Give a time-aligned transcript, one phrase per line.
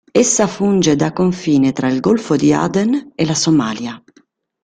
[0.21, 4.03] Essa funge da confine tra il golfo di Aden e la Somalia.